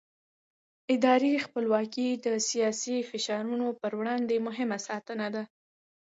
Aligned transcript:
اداري 0.95 1.33
خپلواکي 1.45 2.07
د 2.25 2.27
سیاسي 2.49 2.97
فشارونو 3.09 3.67
پر 3.81 3.91
وړاندې 3.99 4.35
مهمه 4.47 4.77
ساتنه 4.87 5.27
ده 5.35 5.43